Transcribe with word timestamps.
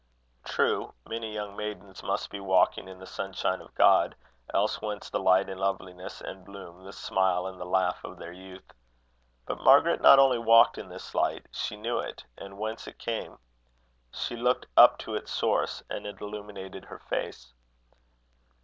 True, 0.43 0.95
many 1.07 1.31
young 1.31 1.55
maidens 1.55 2.01
must 2.01 2.31
be 2.31 2.39
walking 2.39 2.87
in 2.87 2.97
the 2.97 3.05
sunshine 3.05 3.61
of 3.61 3.75
God, 3.75 4.15
else 4.51 4.81
whence 4.81 5.11
the 5.11 5.19
light 5.19 5.47
and 5.47 5.59
loveliness 5.59 6.21
and 6.21 6.43
bloom, 6.43 6.83
the 6.83 6.91
smile 6.91 7.45
and 7.45 7.61
the 7.61 7.67
laugh 7.67 8.03
of 8.03 8.17
their 8.17 8.31
youth? 8.31 8.73
But 9.45 9.61
Margaret 9.61 10.01
not 10.01 10.17
only 10.17 10.39
walked 10.39 10.79
in 10.79 10.89
this 10.89 11.13
light: 11.13 11.45
she 11.51 11.77
knew 11.77 11.99
it 11.99 12.25
and 12.35 12.57
whence 12.57 12.87
it 12.87 12.97
came. 12.97 13.37
She 14.11 14.35
looked 14.35 14.65
up 14.75 14.97
to 14.97 15.13
its 15.13 15.31
source, 15.31 15.83
and 15.87 16.07
it 16.07 16.19
illuminated 16.19 16.85
her 16.85 16.97
face. 16.97 17.53